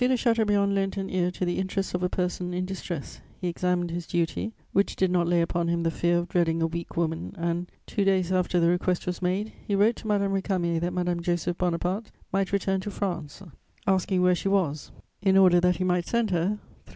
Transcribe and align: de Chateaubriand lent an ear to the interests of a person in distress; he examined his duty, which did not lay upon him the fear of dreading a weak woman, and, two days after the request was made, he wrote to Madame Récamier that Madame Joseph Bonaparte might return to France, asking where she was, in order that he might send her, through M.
de 0.03 0.17
Chateaubriand 0.17 0.73
lent 0.73 0.97
an 0.97 1.11
ear 1.11 1.29
to 1.29 1.45
the 1.45 1.59
interests 1.59 1.93
of 1.93 2.01
a 2.01 2.09
person 2.09 2.55
in 2.55 2.65
distress; 2.65 3.21
he 3.39 3.47
examined 3.47 3.91
his 3.91 4.07
duty, 4.07 4.51
which 4.73 4.95
did 4.95 5.11
not 5.11 5.27
lay 5.27 5.41
upon 5.43 5.67
him 5.67 5.83
the 5.83 5.91
fear 5.91 6.17
of 6.17 6.27
dreading 6.27 6.59
a 6.59 6.65
weak 6.65 6.97
woman, 6.97 7.35
and, 7.37 7.71
two 7.85 8.03
days 8.03 8.31
after 8.31 8.59
the 8.59 8.67
request 8.67 9.05
was 9.05 9.21
made, 9.21 9.53
he 9.67 9.75
wrote 9.75 9.95
to 9.95 10.07
Madame 10.07 10.33
Récamier 10.33 10.79
that 10.79 10.91
Madame 10.91 11.21
Joseph 11.21 11.59
Bonaparte 11.59 12.09
might 12.33 12.51
return 12.51 12.81
to 12.81 12.89
France, 12.89 13.43
asking 13.85 14.23
where 14.23 14.33
she 14.33 14.47
was, 14.47 14.91
in 15.21 15.37
order 15.37 15.59
that 15.59 15.75
he 15.75 15.83
might 15.83 16.07
send 16.07 16.31
her, 16.31 16.57
through 16.87 16.87
M. 16.87 16.89